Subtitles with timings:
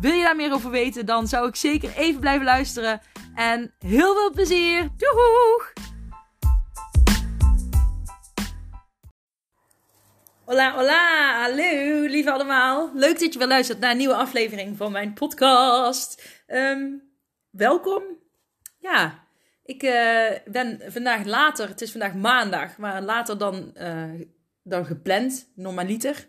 [0.00, 3.00] Wil je daar meer over weten, dan zou ik zeker even blijven luisteren.
[3.34, 4.88] En heel veel plezier!
[4.96, 5.72] Doeg!
[10.44, 12.90] Hola, hola, hallo, lieve allemaal.
[12.94, 16.42] Leuk dat je weer luistert naar een nieuwe aflevering van mijn podcast.
[16.46, 16.90] Ehm,
[17.50, 18.02] welkom.
[18.78, 19.24] Ja,
[19.64, 24.20] ik uh, ben vandaag later, het is vandaag maandag, maar later dan, uh,
[24.62, 26.28] dan gepland, normaliter.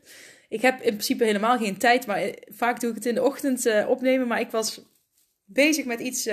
[0.55, 3.65] Ik heb in principe helemaal geen tijd, maar vaak doe ik het in de ochtend
[3.65, 4.27] uh, opnemen.
[4.27, 4.81] Maar ik was
[5.43, 6.29] bezig met iets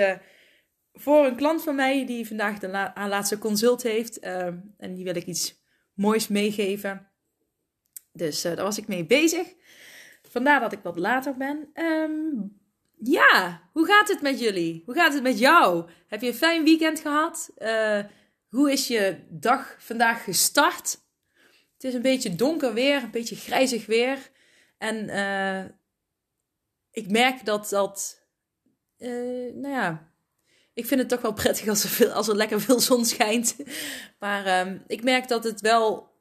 [0.93, 4.19] voor een klant van mij die vandaag de laatste consult heeft.
[4.19, 7.11] en die wil ik iets moois meegeven.
[8.11, 9.53] Dus daar was ik mee bezig.
[10.29, 11.69] Vandaar dat ik wat later ben.
[11.73, 12.59] Um,
[12.97, 14.83] ja, hoe gaat het met jullie?
[14.85, 15.89] Hoe gaat het met jou?
[16.07, 17.53] Heb je een fijn weekend gehad?
[18.49, 21.02] Hoe is je dag vandaag gestart?
[21.83, 24.17] Het is een beetje donker weer, een beetje grijzig weer.
[24.77, 25.63] En uh,
[26.91, 28.21] ik merk dat dat,
[28.97, 30.11] nou ja,
[30.73, 33.55] ik vind het toch wel prettig als er, veel, als er lekker veel zon schijnt.
[34.19, 36.11] Maar um, ik merk dat het wel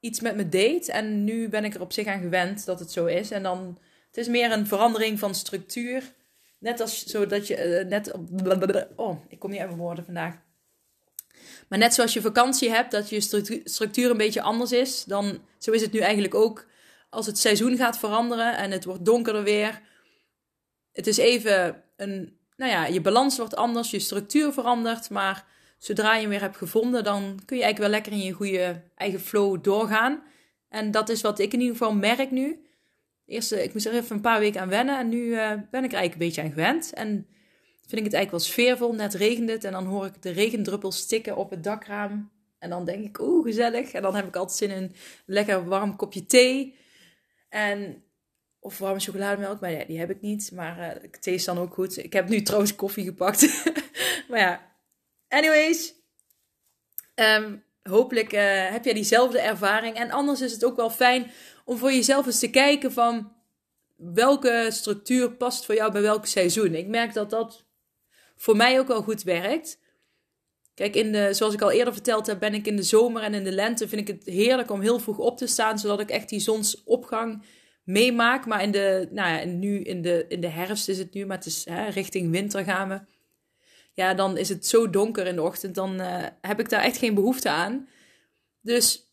[0.00, 0.88] iets met me deed.
[0.88, 3.30] En nu ben ik er op zich aan gewend dat het zo is.
[3.30, 6.14] En dan, het is meer een verandering van structuur.
[6.58, 8.12] Net als zodat je, uh, net,
[8.96, 10.34] oh, ik kom niet mijn woorden vandaag.
[11.68, 13.20] Maar net zoals je vakantie hebt, dat je
[13.64, 15.04] structuur een beetje anders is.
[15.04, 16.66] Dan, zo is het nu eigenlijk ook
[17.10, 19.80] als het seizoen gaat veranderen en het wordt donkerder weer.
[20.92, 25.44] Het is even een, nou ja, je balans wordt anders, je structuur verandert, maar
[25.78, 28.82] zodra je hem weer hebt gevonden, dan kun je eigenlijk wel lekker in je goede
[28.96, 30.22] eigen flow doorgaan.
[30.68, 32.66] En dat is wat ik in ieder geval merk nu.
[33.26, 35.92] Eerst, ik moest er even een paar weken aan wennen en nu uh, ben ik
[35.92, 36.92] er eigenlijk een beetje aan gewend.
[36.92, 37.26] En
[37.86, 38.92] vind ik het eigenlijk wel sfeervol.
[38.92, 42.30] Net regent het en dan hoor ik de regendruppels stikken op het dakraam.
[42.58, 43.92] En dan denk ik, oeh, gezellig.
[43.92, 44.94] En dan heb ik altijd zin in een
[45.26, 46.76] lekker warm kopje thee.
[47.48, 48.04] En,
[48.60, 50.50] of warme chocolademelk, maar ja, die heb ik niet.
[50.54, 51.96] Maar uh, thee is dan ook goed.
[51.96, 53.64] Ik heb nu trouwens koffie gepakt.
[54.28, 54.72] maar ja,
[55.32, 55.94] Anyways,
[57.14, 59.96] um, hopelijk uh, heb jij diezelfde ervaring.
[59.96, 61.30] En anders is het ook wel fijn
[61.64, 63.32] om voor jezelf eens te kijken van
[63.96, 66.74] welke structuur past voor jou bij welk seizoen.
[66.74, 67.64] Ik merk dat dat
[68.42, 69.80] voor mij ook wel goed werkt.
[70.74, 73.34] Kijk, in de, zoals ik al eerder verteld heb, ben ik in de zomer en
[73.34, 76.10] in de lente vind ik het heerlijk om heel vroeg op te staan, zodat ik
[76.10, 77.42] echt die zonsopgang
[77.84, 78.46] meemaak.
[78.46, 81.36] Maar in de, nou ja, nu in de, in de herfst is het nu, maar
[81.36, 83.00] het is hè, richting winter gaan we
[83.94, 86.96] ja, dan is het zo donker in de ochtend, dan uh, heb ik daar echt
[86.96, 87.88] geen behoefte aan.
[88.60, 89.12] Dus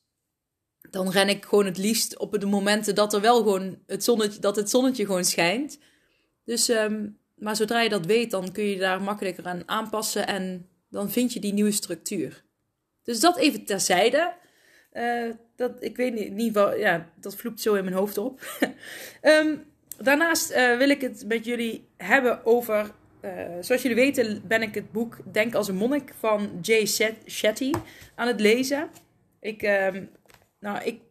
[0.89, 4.39] dan ren ik gewoon het liefst op de momenten dat er wel gewoon het zonnetje,
[4.39, 5.79] dat het zonnetje gewoon schijnt.
[6.45, 10.67] Dus, um, maar zodra je dat weet, dan kun je daar makkelijker aan aanpassen en
[10.89, 12.44] dan vind je die nieuwe structuur.
[13.03, 14.33] Dus dat even terzijde.
[14.94, 18.41] Uh, dat, ik weet niet, niet ja, dat vloept zo in mijn hoofd op.
[19.22, 19.63] um,
[19.97, 22.91] daarnaast uh, wil ik het met jullie hebben over
[23.22, 26.85] uh, zoals jullie weten ben ik het boek Denk als een monnik van Jay
[27.25, 27.71] Shetty
[28.16, 28.89] aan het lezen.
[29.39, 29.88] Ik, uh,
[30.59, 31.01] nou, ik,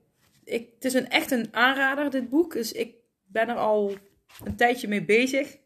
[0.44, 2.52] ik, het is een, echt een aanrader, dit boek.
[2.52, 2.94] Dus ik
[3.26, 3.92] ben er al
[4.44, 5.56] een tijdje mee bezig.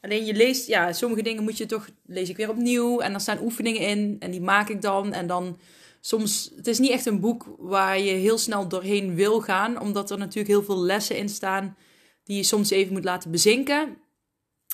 [0.00, 3.00] Alleen je leest, ja, sommige dingen moet je toch, lees ik weer opnieuw.
[3.00, 5.12] En er staan oefeningen in en die maak ik dan.
[5.12, 5.58] En dan
[6.00, 9.80] soms, het is niet echt een boek waar je heel snel doorheen wil gaan.
[9.80, 11.76] Omdat er natuurlijk heel veel lessen in staan
[12.24, 13.96] die je soms even moet laten bezinken.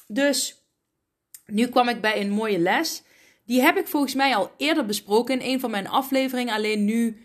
[0.07, 0.63] Dus
[1.47, 3.03] nu kwam ik bij een mooie les.
[3.45, 6.55] Die heb ik volgens mij al eerder besproken in een van mijn afleveringen.
[6.55, 7.17] Alleen nu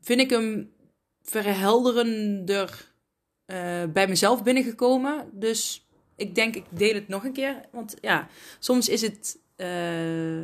[0.00, 0.72] vind ik hem
[1.22, 2.92] verhelderender
[3.46, 5.30] uh, bij mezelf binnengekomen.
[5.32, 5.81] Dus
[6.16, 7.60] ik denk, ik deel het nog een keer.
[7.70, 8.28] Want ja,
[8.58, 9.38] soms is het.
[9.56, 10.38] Uh,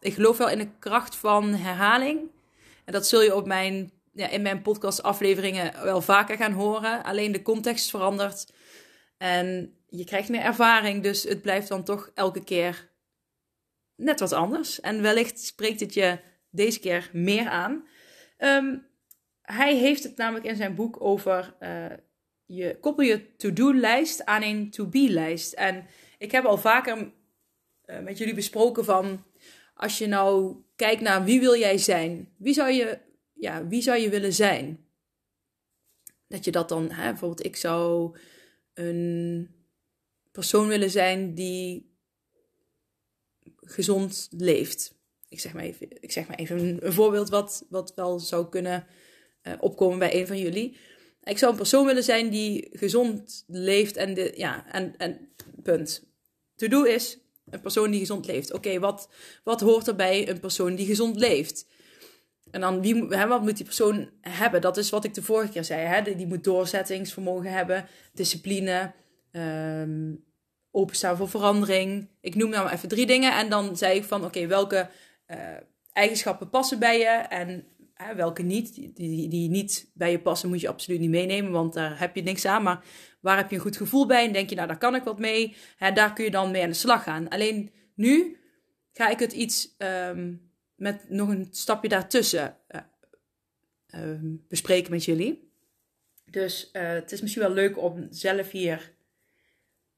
[0.00, 2.30] ik geloof wel in de kracht van herhaling.
[2.84, 7.04] En dat zul je op mijn, ja, in mijn podcast-afleveringen wel vaker gaan horen.
[7.04, 8.52] Alleen de context verandert.
[9.18, 12.90] En je krijgt meer ervaring, dus het blijft dan toch elke keer
[13.96, 14.80] net wat anders.
[14.80, 16.18] En wellicht spreekt het je
[16.50, 17.86] deze keer meer aan.
[18.38, 18.86] Um,
[19.42, 21.84] hij heeft het namelijk in zijn boek over uh,
[22.46, 25.52] je koppel je to-do-lijst aan een to-be-lijst.
[25.52, 25.86] En
[26.18, 27.12] ik heb al vaker
[27.86, 29.24] uh, met jullie besproken van
[29.74, 32.98] als je nou kijkt naar wie wil jij zijn, wie zou je,
[33.32, 34.84] ja, wie zou je willen zijn?
[36.28, 38.16] Dat je dat dan, hè, bijvoorbeeld ik zou
[38.74, 39.50] een
[40.32, 41.94] persoon willen zijn die
[43.56, 44.94] gezond leeft.
[45.28, 48.86] Ik zeg maar even, ik zeg maar even een, voorbeeld wat, wat wel zou kunnen
[49.42, 50.78] uh, opkomen bij een van jullie.
[51.26, 55.28] Ik zou een persoon willen zijn die gezond leeft en, de, ja, en, en
[55.62, 56.04] punt.
[56.56, 57.18] To do is
[57.50, 58.52] een persoon die gezond leeft.
[58.52, 59.08] Oké, wat,
[59.44, 61.66] wat hoort er bij een persoon die gezond leeft?
[62.50, 64.60] En dan, wie, hè, wat moet die persoon hebben?
[64.60, 65.86] Dat is wat ik de vorige keer zei.
[65.86, 66.16] Hè?
[66.16, 68.92] Die, moet doorzettingsvermogen hebben, discipline,
[69.32, 70.24] um,
[70.70, 72.08] openstaan voor verandering.
[72.20, 73.36] Ik noem nou even drie dingen.
[73.36, 74.88] En dan zei ik van, oké, welke
[75.28, 75.38] uh,
[75.92, 77.64] eigenschappen passen bij je en
[78.16, 78.74] welke niet.
[78.74, 82.22] Die, die, niet bij je passen moet je absoluut niet meenemen, want daar heb je
[82.22, 82.62] niks aan.
[82.62, 82.84] Maar
[83.20, 85.18] waar heb je een goed gevoel bij en denk je, nou, daar kan ik wat
[85.18, 85.56] mee.
[85.76, 87.28] Hè, daar kun je dan mee aan de slag gaan.
[87.28, 88.40] Alleen nu
[88.92, 92.80] ga ik het iets um, met nog een stapje daartussen uh,
[94.04, 94.18] uh,
[94.48, 95.50] bespreken met jullie.
[96.30, 98.92] Dus uh, het is misschien wel leuk om zelf hier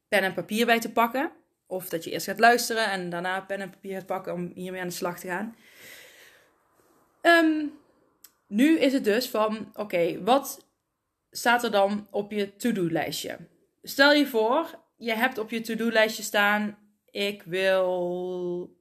[0.09, 1.33] pen en papier bij te pakken.
[1.67, 4.81] Of dat je eerst gaat luisteren en daarna pen en papier gaat pakken om hiermee
[4.81, 5.56] aan de slag te gaan.
[7.23, 7.73] Um,
[8.49, 10.67] nu is het dus van, oké, wat
[11.31, 13.39] staat er dan op je to-do-lijstje?
[13.83, 16.79] Stel je voor, je hebt op je to-do-lijstje staan,
[17.11, 18.77] ik wil...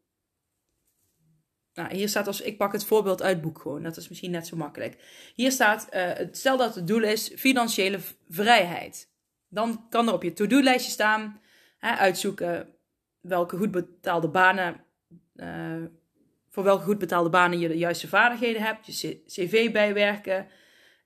[1.73, 4.47] Nou, hier staat als, ik pak het voorbeeld uit boek gewoon, dat is misschien net
[4.47, 4.97] zo makkelijk.
[5.35, 7.99] Hier staat, uh, stel dat het doel is financiële
[8.29, 9.09] vrijheid.
[9.47, 11.41] Dan kan er op je to-do-lijstje staan,
[11.77, 12.75] hè, uitzoeken
[13.19, 14.85] welke goed betaalde banen,
[15.35, 15.83] uh,
[16.57, 20.47] voor welke goed betaalde banen je de juiste vaardigheden hebt, je cv bijwerken,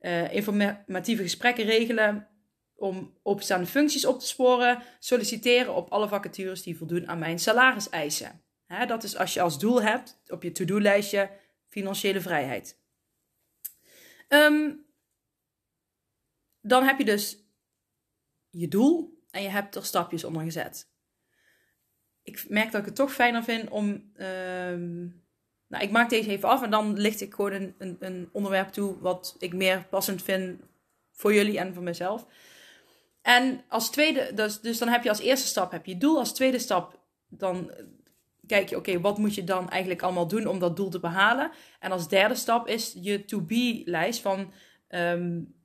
[0.01, 2.27] uh, informatieve gesprekken regelen
[2.75, 8.41] om openstaande functies op te sporen, solliciteren op alle vacatures die voldoen aan mijn salariseisen.
[8.87, 11.29] Dat is als je als doel hebt op je to-do-lijstje
[11.67, 12.79] financiële vrijheid.
[14.27, 14.85] Um,
[16.61, 17.37] dan heb je dus
[18.49, 20.91] je doel en je hebt er stapjes onder gezet.
[22.23, 24.11] Ik merk dat ik het toch fijner vind om.
[24.15, 25.29] Uh,
[25.71, 28.69] nou, ik maak deze even af en dan licht ik gewoon een, een, een, onderwerp
[28.69, 30.61] toe wat ik meer passend vind
[31.11, 32.25] voor jullie en voor mezelf.
[33.21, 36.17] En als tweede, dus, dus dan heb je als eerste stap heb je doel.
[36.17, 37.71] Als tweede stap dan
[38.47, 41.51] kijk je, oké, wat moet je dan eigenlijk allemaal doen om dat doel te behalen?
[41.79, 44.53] En als derde stap is je to-be-lijst van
[44.89, 45.55] um,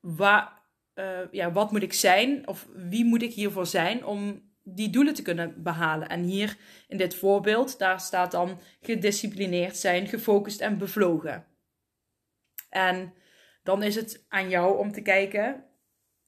[0.00, 0.62] waar,
[0.94, 5.14] uh, ja, wat moet ik zijn of wie moet ik hiervoor zijn om die doelen
[5.14, 6.08] te kunnen behalen.
[6.08, 6.56] En hier
[6.88, 11.46] in dit voorbeeld, daar staat dan gedisciplineerd zijn, gefocust en bevlogen.
[12.68, 13.14] En
[13.62, 15.64] dan is het aan jou om te kijken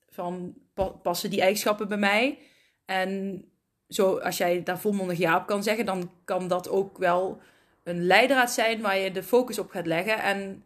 [0.08, 0.54] van
[1.02, 2.38] passen die eigenschappen bij mij?
[2.84, 3.44] En
[3.88, 7.40] zo, als jij daar volmondig ja op kan zeggen, dan kan dat ook wel
[7.84, 10.22] een leidraad zijn waar je de focus op gaat leggen.
[10.22, 10.64] En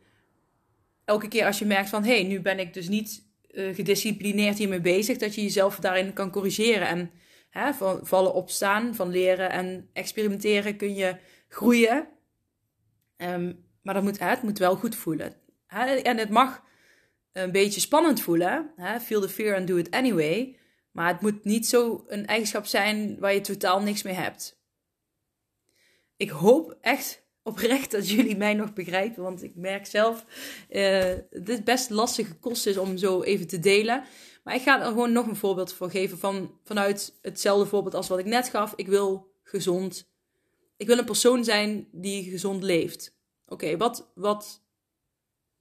[1.05, 4.59] elke keer als je merkt van hé, hey, nu ben ik dus niet uh, gedisciplineerd
[4.59, 6.89] hiermee bezig, dat je jezelf daarin kan corrigeren.
[6.89, 7.11] En
[7.51, 11.17] hè, van vallen opstaan, van leren en experimenteren kun je
[11.49, 12.09] groeien.
[13.17, 15.35] Um, maar dat moet, hè, het moet wel goed voelen.
[15.67, 15.95] Hè?
[15.95, 16.63] En het mag
[17.33, 18.73] een beetje spannend voelen.
[18.77, 19.01] Hè?
[19.01, 20.57] Feel the fear and do it anyway.
[20.93, 24.61] Maar het moet niet zo een eigenschap zijn waar je totaal niks mee hebt.
[26.17, 29.23] Ik hoop echt oprecht dat jullie mij nog begrijpen.
[29.23, 30.25] Want ik merk zelf
[30.71, 34.05] uh, dit best lastige kost is om zo even te delen.
[34.55, 38.19] Ik ga er gewoon nog een voorbeeld voor geven van, vanuit hetzelfde voorbeeld als wat
[38.19, 38.73] ik net gaf.
[38.77, 40.09] Ik wil gezond.
[40.77, 43.17] Ik wil een persoon zijn die gezond leeft.
[43.47, 44.63] Oké, wat, wat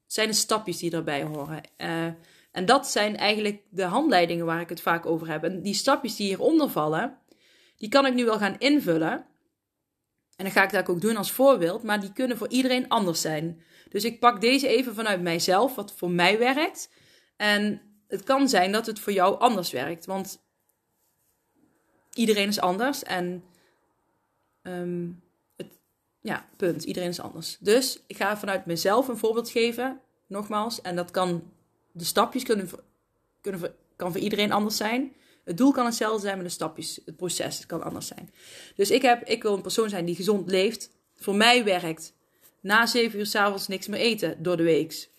[0.05, 1.61] zijn de stapjes die daarbij horen?
[1.77, 2.05] Uh,
[2.51, 5.43] en dat zijn eigenlijk de handleidingen waar ik het vaak over heb.
[5.43, 7.17] En die stapjes die hieronder vallen,
[7.77, 9.11] die kan ik nu wel gaan invullen.
[10.35, 13.21] En dan ga ik dat ook doen als voorbeeld, maar die kunnen voor iedereen anders
[13.21, 13.61] zijn.
[13.89, 16.89] Dus ik pak deze even vanuit mijzelf, wat voor mij werkt.
[17.35, 20.39] En het kan zijn dat het voor jou anders werkt, want
[22.13, 23.43] iedereen is anders en
[24.61, 25.21] um,
[25.55, 25.67] het,
[26.21, 26.83] ja, punt.
[26.83, 27.57] Iedereen is anders.
[27.59, 31.43] Dus ik ga vanuit mezelf een voorbeeld geven, nogmaals, en dat kan,
[31.91, 32.69] de stapjes kunnen,
[33.41, 35.13] kunnen kan voor iedereen anders zijn.
[35.43, 38.33] Het doel kan hetzelfde zijn, maar de stapjes, het proces, kan anders zijn.
[38.75, 40.89] Dus ik, heb, ik wil een persoon zijn die gezond leeft.
[41.15, 42.13] Voor mij werkt
[42.59, 45.09] na 7 uur s'avonds niks meer eten door de week.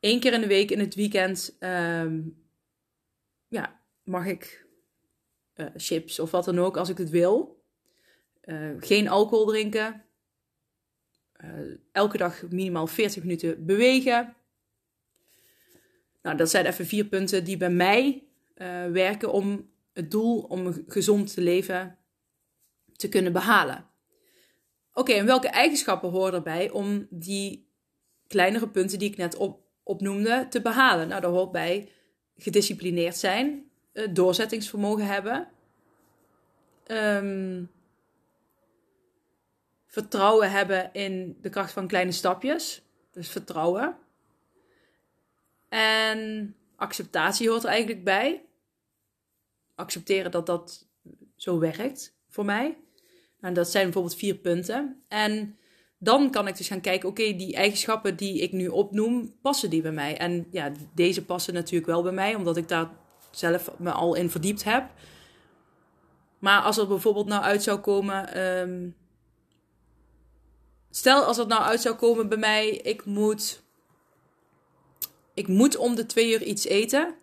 [0.00, 2.44] Eén keer in de week in het weekend um,
[3.48, 4.66] ja, mag ik
[5.56, 7.64] uh, chips of wat dan ook als ik het wil.
[8.44, 10.04] Uh, geen alcohol drinken.
[11.44, 14.36] Uh, elke dag minimaal 40 minuten bewegen.
[16.22, 18.24] Nou, dat zijn even vier punten die bij mij
[18.92, 21.98] werken om het doel om gezond te leven
[22.96, 23.90] te kunnen behalen.
[24.92, 27.68] Oké, en welke eigenschappen horen erbij om die
[28.26, 31.08] kleinere punten die ik net op, opnoemde te behalen?
[31.08, 31.92] Nou, daar hoort bij
[32.36, 35.48] gedisciplineerd zijn, uh, doorzettingsvermogen hebben,
[36.86, 37.70] um,
[39.86, 42.82] vertrouwen hebben in de kracht van kleine stapjes.
[43.12, 43.96] Dus vertrouwen.
[45.68, 48.44] En acceptatie hoort er eigenlijk bij.
[49.74, 50.88] Accepteren dat dat
[51.36, 52.78] zo werkt voor mij.
[53.40, 55.02] Nou, dat zijn bijvoorbeeld vier punten.
[55.08, 55.58] En
[56.02, 59.82] dan kan ik dus gaan kijken, oké, die eigenschappen die ik nu opnoem, passen die
[59.82, 60.16] bij mij?
[60.16, 62.90] En ja, deze passen natuurlijk wel bij mij, omdat ik daar
[63.30, 64.90] zelf me al in verdiept heb.
[66.38, 68.32] Maar als er bijvoorbeeld nou uit zou komen.
[68.32, 68.88] Ehm,
[70.90, 73.62] stel als het nou uit zou komen bij mij, ik moet.
[75.34, 77.14] Ik moet om de twee uur iets eten.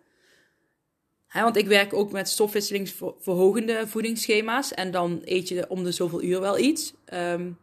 [1.32, 4.74] want ik werk ook met stofwisselingsverhogende voedingsschema's.
[4.74, 6.94] En dan eet je om de zoveel uur wel iets.
[7.12, 7.58] Um,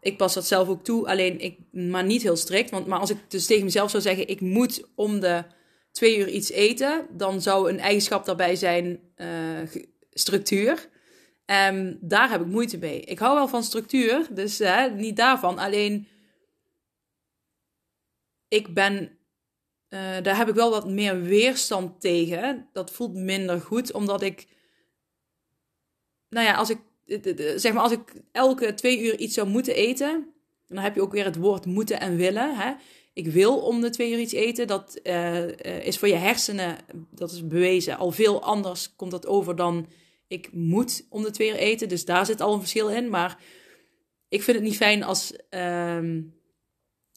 [0.00, 2.70] ik pas dat zelf ook toe, alleen ik, maar niet heel strikt.
[2.70, 5.44] Want, maar als ik dus tegen mezelf zou zeggen, ik moet om de
[5.92, 9.60] twee uur iets eten, dan zou een eigenschap daarbij zijn uh,
[10.10, 10.88] structuur.
[11.46, 13.00] Um, daar heb ik moeite mee.
[13.00, 14.62] Ik hou wel van structuur, dus
[14.96, 15.58] niet daarvan.
[15.58, 16.08] Alleen,
[18.48, 19.18] ik ben,
[19.88, 22.68] uh, daar heb ik wel wat meer weerstand tegen.
[22.72, 24.46] Dat voelt minder goed, omdat ik,
[26.28, 26.78] nou ja, als ik
[27.56, 30.26] zeg maar, als ik elke twee uur iets zou moeten eten,
[30.66, 32.56] dan heb je ook weer het woord moeten en willen.
[32.56, 32.72] Hè?
[33.12, 34.66] Ik wil om de twee uur iets eten.
[34.66, 36.76] Dat uh, is voor je hersenen,
[37.10, 39.86] dat is bewezen, al veel anders komt dat over dan
[40.26, 41.88] ik moet om de twee uur eten.
[41.88, 43.08] Dus daar zit al een verschil in.
[43.08, 43.38] Maar
[44.28, 46.18] ik vind het niet fijn als, uh,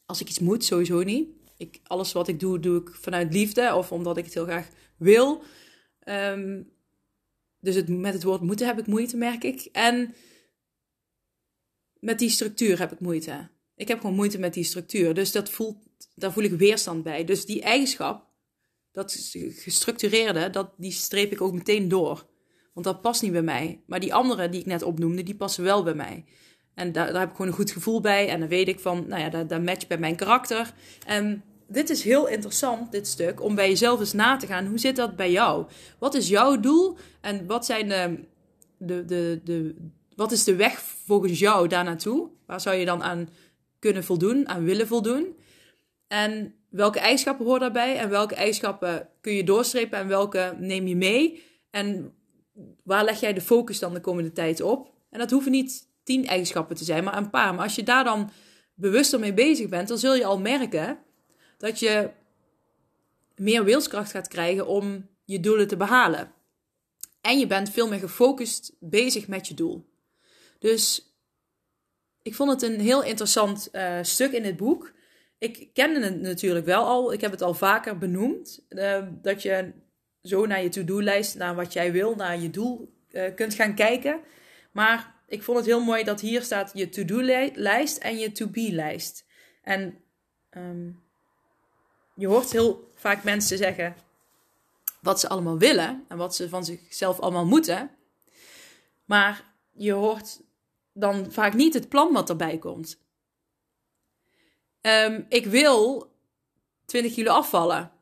[0.06, 1.28] als ik iets moet, sowieso niet.
[1.56, 4.68] Ik, alles wat ik doe, doe ik vanuit liefde of omdat ik het heel graag
[4.96, 5.42] wil.
[6.08, 6.72] Um,
[7.64, 9.68] dus het, met het woord moeten heb ik moeite, merk ik.
[9.72, 10.14] En
[11.98, 13.48] met die structuur heb ik moeite.
[13.76, 15.14] Ik heb gewoon moeite met die structuur.
[15.14, 15.76] Dus dat voelt,
[16.14, 17.24] daar voel ik weerstand bij.
[17.24, 18.26] Dus die eigenschap,
[18.92, 19.12] dat
[19.48, 22.26] gestructureerde, dat, die streep ik ook meteen door.
[22.72, 23.82] Want dat past niet bij mij.
[23.86, 26.24] Maar die andere die ik net opnoemde, die passen wel bij mij.
[26.74, 28.28] En daar, daar heb ik gewoon een goed gevoel bij.
[28.28, 30.74] En dan weet ik van, nou ja, dat, dat matcht bij mijn karakter.
[31.06, 31.44] En
[31.74, 34.66] dit is heel interessant, dit stuk, om bij jezelf eens na te gaan.
[34.66, 35.66] Hoe zit dat bij jou?
[35.98, 38.18] Wat is jouw doel en wat zijn de,
[38.78, 39.74] de, de, de,
[40.16, 42.28] wat is de weg volgens jou daar naartoe?
[42.46, 43.28] Waar zou je dan aan
[43.78, 45.36] kunnen voldoen, aan willen voldoen?
[46.06, 50.96] En welke eigenschappen horen daarbij en welke eigenschappen kun je doorstrepen en welke neem je
[50.96, 51.42] mee?
[51.70, 52.12] En
[52.82, 54.92] waar leg jij de focus dan de komende tijd op?
[55.10, 57.54] En dat hoeven niet tien eigenschappen te zijn, maar een paar.
[57.54, 58.30] Maar als je daar dan
[58.74, 60.98] bewuster mee bezig bent, dan zul je al merken
[61.58, 62.10] dat je
[63.36, 66.32] meer wilskracht gaat krijgen om je doelen te behalen.
[67.20, 69.88] En je bent veel meer gefocust bezig met je doel.
[70.58, 71.14] Dus
[72.22, 74.92] ik vond het een heel interessant uh, stuk in het boek.
[75.38, 77.12] Ik kende het natuurlijk wel al.
[77.12, 78.64] Ik heb het al vaker benoemd.
[78.68, 79.72] Uh, dat je
[80.22, 84.20] zo naar je to-do-lijst, naar wat jij wil, naar je doel uh, kunt gaan kijken.
[84.72, 89.26] Maar ik vond het heel mooi dat hier staat je to-do-lijst en je to-be-lijst.
[89.62, 89.98] En
[90.50, 91.03] um,
[92.14, 93.96] je hoort heel vaak mensen zeggen
[95.00, 97.90] wat ze allemaal willen en wat ze van zichzelf allemaal moeten.
[99.04, 100.40] Maar je hoort
[100.92, 103.02] dan vaak niet het plan wat erbij komt.
[104.80, 106.12] Um, ik wil
[106.84, 107.92] 20 kilo afvallen.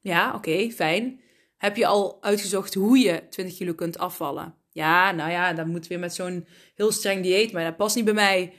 [0.00, 1.20] Ja, oké, fijn.
[1.56, 4.54] Heb je al uitgezocht hoe je 20 kilo kunt afvallen?
[4.70, 8.04] Ja, nou ja, dan moet weer met zo'n heel streng dieet, maar dat past niet
[8.04, 8.54] bij mij.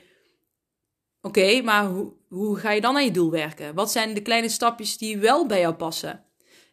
[1.22, 3.74] Oké, maar hoe, hoe ga je dan aan je doel werken?
[3.74, 6.24] Wat zijn de kleine stapjes die wel bij jou passen?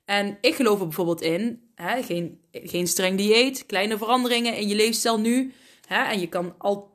[0.06, 4.76] En ik geloof er bijvoorbeeld in, hè, geen, geen streng dieet, kleine veranderingen in je
[4.76, 5.54] leefstijl nu.
[5.88, 6.92] Hè, en je kan al,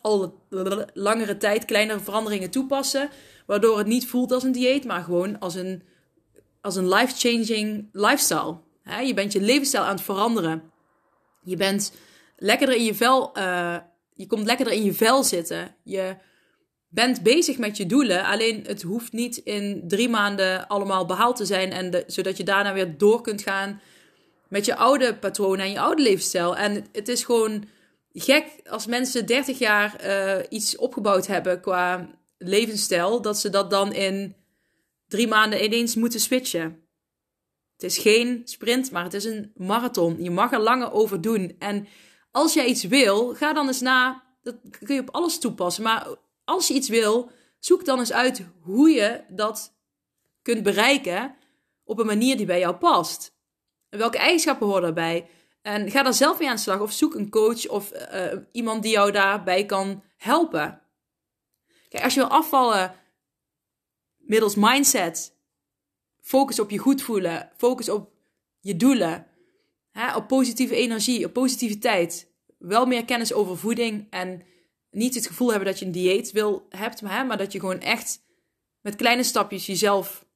[0.00, 0.42] al
[0.94, 3.10] langere tijd kleinere veranderingen toepassen,
[3.46, 5.82] waardoor het niet voelt als een dieet, maar gewoon als een,
[6.60, 8.58] als een life-changing lifestyle.
[8.82, 10.72] Hè, je bent je levensstijl aan het veranderen.
[11.42, 11.92] Je bent
[12.36, 13.76] lekkerder in je vel, uh,
[14.12, 15.74] je komt lekkerder in je vel zitten.
[15.82, 16.16] Je
[16.94, 18.24] bent bezig met je doelen.
[18.24, 21.72] Alleen het hoeft niet in drie maanden allemaal behaald te zijn.
[21.72, 23.80] En zodat je daarna weer door kunt gaan
[24.48, 26.56] met je oude patronen en je oude levensstijl.
[26.56, 27.64] En het is gewoon
[28.12, 33.22] gek als mensen 30 jaar uh, iets opgebouwd hebben qua levensstijl.
[33.22, 34.34] Dat ze dat dan in
[35.08, 36.82] drie maanden ineens moeten switchen.
[37.72, 40.22] Het is geen sprint, maar het is een marathon.
[40.22, 41.56] Je mag er langer over doen.
[41.58, 41.86] En
[42.30, 44.22] als jij iets wil, ga dan eens na.
[44.42, 45.82] Dat kun je op alles toepassen.
[45.82, 46.06] Maar
[46.44, 49.74] als je iets wil, zoek dan eens uit hoe je dat
[50.42, 51.36] kunt bereiken
[51.84, 53.34] op een manier die bij jou past.
[53.88, 55.28] En welke eigenschappen horen daarbij?
[55.62, 58.82] En ga daar zelf mee aan de slag of zoek een coach of uh, iemand
[58.82, 60.82] die jou daarbij kan helpen.
[61.88, 62.94] Kijk, als je wil afvallen
[64.16, 65.36] middels mindset,
[66.20, 68.12] focus op je goed voelen, focus op
[68.60, 69.26] je doelen,
[69.90, 72.32] hè, op positieve energie, op positiviteit.
[72.58, 74.42] wel meer kennis over voeding en
[74.94, 77.80] niet het gevoel hebben dat je een dieet wil, hebt, maar, maar dat je gewoon
[77.80, 78.22] echt
[78.80, 80.26] met kleine stapjes jezelf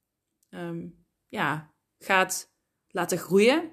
[0.51, 0.87] ehm,
[1.29, 2.51] ja, gaat
[2.91, 3.71] laten groeien,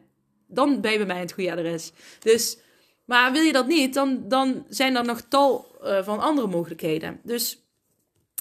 [0.48, 1.92] dan ben je bij mij het goede adres.
[2.20, 2.58] Dus,
[3.06, 7.20] maar wil je dat niet, dan, dan zijn er nog tal uh, van andere mogelijkheden.
[7.24, 7.66] Dus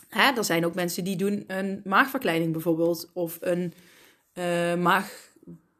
[0.08, 3.74] hè, er zijn ook mensen die doen een maagverkleining bijvoorbeeld, of een
[4.34, 4.74] uh,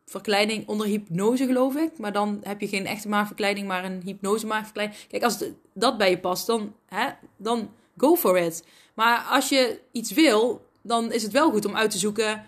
[0.05, 1.99] maagverkleining onder hypnose, geloof ik.
[1.99, 4.99] Maar dan heb je geen echte maagverkleining, maar een hypnose maagverkleining.
[5.09, 5.45] Kijk, als
[5.75, 8.67] dat bij je past, dan, hè, dan go for it.
[8.95, 12.47] Maar als je iets wil, dan is het wel goed om uit te zoeken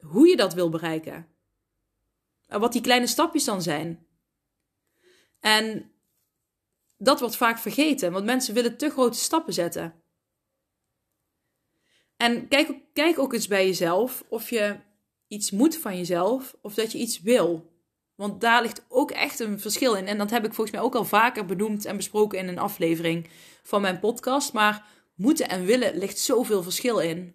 [0.00, 1.26] hoe je dat wil bereiken.
[2.46, 4.06] En wat die kleine stapjes dan zijn.
[5.40, 5.90] En
[6.98, 10.02] dat wordt vaak vergeten, want mensen willen te grote stappen zetten.
[12.16, 14.76] En kijk, kijk ook eens bij jezelf of je
[15.28, 17.72] iets moet van jezelf of dat je iets wil.
[18.14, 20.06] Want daar ligt ook echt een verschil in.
[20.06, 23.28] En dat heb ik volgens mij ook al vaker benoemd en besproken in een aflevering
[23.62, 24.52] van mijn podcast.
[24.52, 27.34] Maar moeten en willen ligt zoveel verschil in.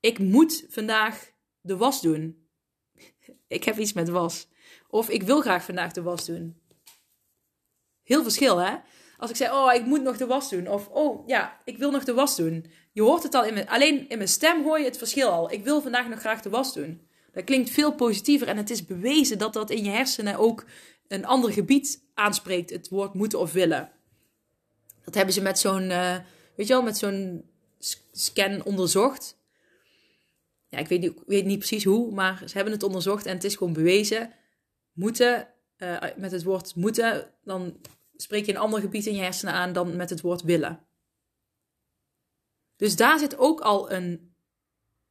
[0.00, 2.48] Ik moet vandaag de was doen.
[3.46, 4.48] Ik heb iets met was.
[4.88, 6.62] Of ik wil graag vandaag de was doen.
[8.02, 8.76] Heel verschil, hè?
[9.16, 10.68] Als ik zeg, oh, ik moet nog de was doen.
[10.68, 12.66] Of, oh, ja, ik wil nog de was doen.
[12.92, 13.68] Je hoort het al in mijn...
[13.68, 15.52] Alleen in mijn stem hoor je het verschil al.
[15.52, 17.06] Ik wil vandaag nog graag de was doen.
[17.32, 18.48] Dat klinkt veel positiever.
[18.48, 20.64] En het is bewezen dat dat in je hersenen ook
[21.08, 22.70] een ander gebied aanspreekt.
[22.70, 23.90] Het woord moeten of willen.
[25.04, 26.16] Dat hebben ze met zo'n, uh,
[26.56, 27.44] weet je wel, met zo'n
[28.12, 29.36] scan onderzocht.
[30.68, 33.44] Ja, ik weet, niet, weet niet precies hoe, maar ze hebben het onderzocht en het
[33.44, 34.32] is gewoon bewezen.
[34.92, 37.76] Moeten, uh, met het woord moeten, dan
[38.16, 40.80] spreek je een ander gebied in je hersenen aan dan met het woord willen.
[42.82, 44.34] Dus daar zit ook al een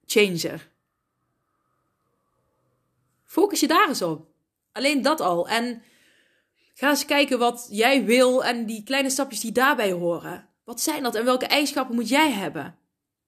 [0.06, 0.72] changer.
[3.26, 4.28] Focus je daar eens op.
[4.72, 5.48] Alleen dat al.
[5.48, 5.84] En
[6.74, 10.50] ga eens kijken wat jij wil en die kleine stapjes die daarbij horen.
[10.64, 12.78] Wat zijn dat en welke eigenschappen moet jij hebben?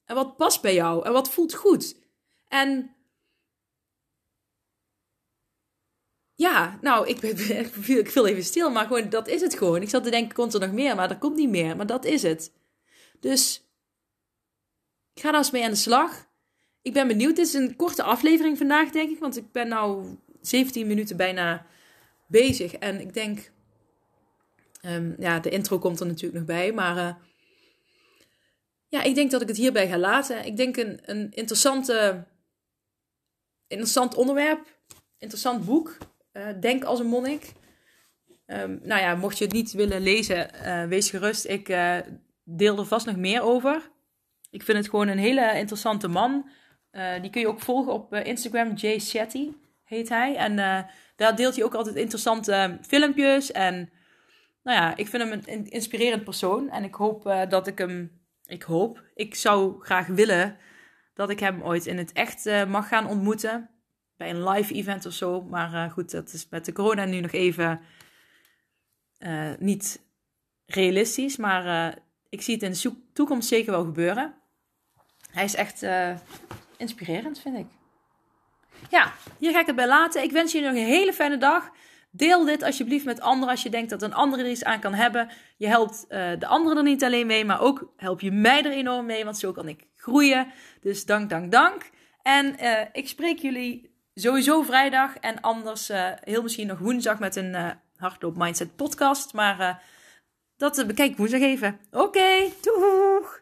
[0.06, 1.96] En wat past bij jou en wat voelt goed?
[2.48, 2.96] En
[6.34, 7.60] ja, nou, ik, ben,
[8.00, 9.82] ik viel even stil, maar gewoon, dat is het gewoon.
[9.82, 10.96] Ik zat te denken, komt er nog meer?
[10.96, 12.52] Maar er komt niet meer, maar dat is het.
[13.20, 13.64] Dus,
[15.14, 16.28] ik ga daar eens mee aan de slag.
[16.82, 17.38] Ik ben benieuwd.
[17.38, 21.66] Het is een korte aflevering vandaag, denk ik, want ik ben nou 17 minuten bijna
[22.28, 22.74] bezig.
[22.74, 23.52] En ik denk,
[24.86, 26.98] um, ja, de intro komt er natuurlijk nog bij, maar...
[26.98, 27.14] Uh,
[28.88, 30.46] ja, ik denk dat ik het hierbij ga laten.
[30.46, 32.24] Ik denk een, een interessante,
[33.68, 34.78] interessant onderwerp,
[35.18, 35.98] interessant boek.
[36.34, 37.52] Uh, Denk als een monnik.
[38.48, 41.46] Um, nou ja, mocht je het niet willen lezen, uh, wees gerust.
[41.46, 41.68] Ik
[42.44, 43.92] deel er vast nog meer over.
[44.54, 46.50] Ik vind het gewoon een hele interessante man.
[47.22, 48.74] die kun je ook volgen op Instagram.
[48.74, 49.52] Jay Shetty
[49.84, 50.36] heet hij.
[50.36, 50.56] En
[51.16, 53.52] daar deelt hij ook altijd interessante filmpjes.
[53.52, 53.90] En
[54.64, 56.70] nou ja, ik vind hem een inspirerend persoon.
[56.70, 58.22] En ik hoop dat ik hem.
[58.46, 59.04] Ik hoop.
[59.16, 60.58] Ik zou graag willen
[61.14, 63.70] dat ik hem ooit in het echt mag gaan ontmoeten
[64.18, 65.42] bij een live event of zo.
[65.42, 67.82] Maar goed, dat is met de corona nu nog even
[69.60, 70.02] niet
[70.66, 71.38] realistisch.
[71.38, 71.96] Maar
[72.30, 74.42] ik zie het in de toekomst zeker wel gebeuren.
[75.34, 75.86] Hij is echt
[76.78, 77.66] inspirerend, vind ik.
[78.90, 80.24] Ja, hier ga ik het bij laten.
[80.24, 81.72] Ik wens je nog een hele fijne dag.
[82.12, 84.94] Deel dit alsjeblieft met anderen als je denkt dat een andere er iets aan kan
[84.94, 85.30] hebben.
[85.58, 89.06] Je helpt de anderen er niet alleen mee, maar ook help je mij er enorm
[89.06, 90.52] mee, want zo kan ik groeien.
[90.82, 91.90] Dus dank, dank, dank.
[92.22, 92.56] En
[92.92, 95.92] ik spreek jullie sowieso vrijdag en anders
[96.24, 99.34] heel misschien nog woensdag met een Hardloop Mindset podcast.
[99.34, 99.84] Maar
[100.58, 101.80] dat bekijk ik woensdag even.
[101.92, 103.42] Oké, doeg!